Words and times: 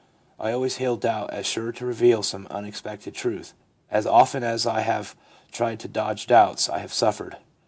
I 0.39 0.51
always 0.51 0.77
hail 0.77 0.95
doubt 0.97 1.29
as 1.31 1.45
sure 1.45 1.71
to 1.73 1.85
reveal 1.85 2.23
some 2.23 2.47
unexpected 2.49 3.13
truth. 3.13 3.53
As 3.91 4.07
often 4.07 4.41
as 4.43 4.65
I 4.65 4.79
have 4.79 5.15
tried 5.51 5.79
to 5.81 5.87
dodge 5.87 6.25
doubts, 6.25 6.67
I 6.69 6.79
have 6.79 6.91
suffered. 6.91 7.37